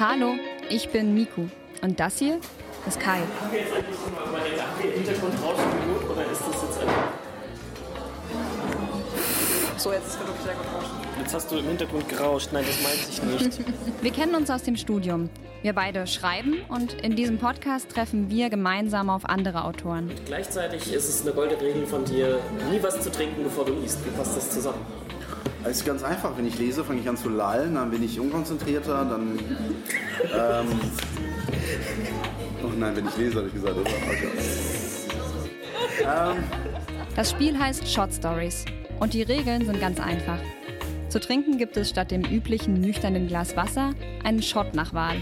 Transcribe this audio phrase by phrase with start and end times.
[0.00, 0.36] Hallo,
[0.70, 1.48] ich bin Miku
[1.82, 2.38] und das hier
[2.86, 3.18] ist Kai.
[3.18, 7.08] Haben wir jetzt eigentlich mal überlegt, haben wir Hintergrundrauschen genug oder ist das jetzt einfach...
[9.76, 10.90] So, jetzt ist wirklich sehr gut rauschen.
[11.18, 12.50] Jetzt hast du im Hintergrund gerauscht.
[12.52, 13.60] Nein, das meinte ich nicht.
[14.02, 15.30] Wir kennen uns aus dem Studium.
[15.62, 20.12] Wir beide schreiben und in diesem Podcast treffen wir gemeinsam auf andere Autoren.
[20.26, 22.38] Gleichzeitig ist es eine goldene Regel von dir,
[22.70, 23.98] nie was zu trinken, bevor du liest.
[24.06, 24.78] Wie passt das zusammen?
[25.68, 26.36] Es ist ganz einfach.
[26.36, 29.38] Wenn ich lese, fange ich an zu lallen, dann bin ich unkonzentrierter, dann.
[30.34, 30.66] Ähm,
[32.64, 33.76] oh nein, wenn ich lese, habe ich gesagt.
[33.76, 33.92] Das
[36.06, 36.36] war okay.
[36.36, 36.44] ähm,
[37.14, 38.64] Das Spiel heißt Shot Stories
[38.98, 40.38] und die Regeln sind ganz einfach.
[41.10, 43.92] Zu trinken gibt es statt dem üblichen nüchternen Glas Wasser
[44.24, 45.20] einen Shot nach Wahl.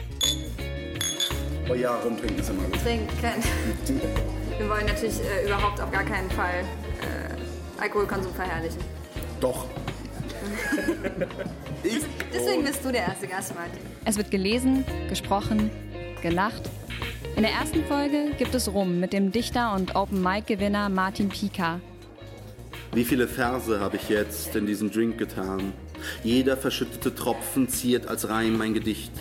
[1.69, 2.81] oh ja, rumtrinken ist immer gut.
[2.83, 3.09] Trinken.
[4.59, 6.61] Wir wollen natürlich äh, überhaupt auf gar keinen Fall
[7.03, 8.81] äh, Alkoholkonsum verherrlichen.
[9.41, 9.67] Doch.
[11.83, 12.01] ich,
[12.33, 13.81] Deswegen bist du der erste Gast, Martin.
[14.05, 15.71] Es wird gelesen, gesprochen,
[16.23, 16.71] gelacht.
[17.37, 21.29] In der ersten Folge gibt es Rum mit dem Dichter und Open Mic Gewinner Martin
[21.29, 21.81] Pika.
[22.93, 25.73] Wie viele Verse habe ich jetzt in diesen Drink getan?
[26.25, 29.13] Jeder verschüttete Tropfen ziert als Reim mein Gedicht.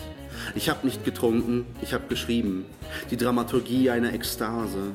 [0.54, 2.66] Ich habe nicht getrunken, ich habe geschrieben.
[3.10, 4.92] Die Dramaturgie einer Ekstase.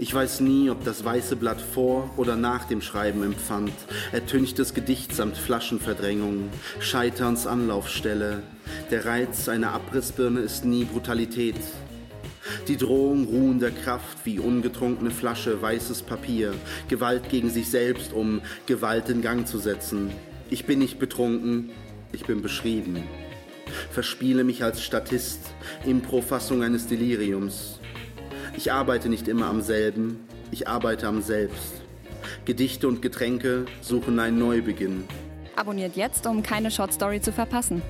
[0.00, 3.72] Ich weiß nie, ob das weiße Blatt vor oder nach dem Schreiben empfand.
[4.12, 8.44] Ertünchtes Gedicht samt Flaschenverdrängung, Scheiterns Anlaufstelle.
[8.92, 11.56] Der Reiz einer Abrissbirne ist nie Brutalität.
[12.68, 16.54] Die Drohung ruhender Kraft wie ungetrunkene Flasche, weißes Papier,
[16.86, 20.12] Gewalt gegen sich selbst, um Gewalt in Gang zu setzen.
[20.48, 21.70] Ich bin nicht betrunken,
[22.12, 23.02] ich bin beschrieben.
[23.90, 25.40] Verspiele mich als Statist,
[25.84, 27.80] Improfassung eines Deliriums.
[28.58, 30.18] Ich arbeite nicht immer am selben,
[30.50, 31.74] ich arbeite am Selbst.
[32.44, 35.04] Gedichte und Getränke suchen einen Neubeginn.
[35.54, 37.82] Abonniert jetzt, um keine Short Story zu verpassen.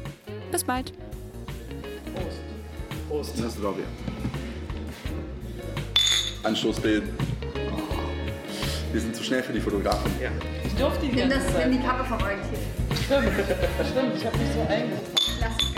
[0.53, 0.93] Bis bald.
[3.10, 3.87] Das glaube ich.
[6.44, 7.04] Anstoßbild.
[8.93, 10.12] Wir sind zu schnell für die Fotografen.
[10.20, 12.59] Nimm, das, nimm die Kappe vom Orientier.
[13.06, 15.78] Stimmt, ich habe mich so eingetragen.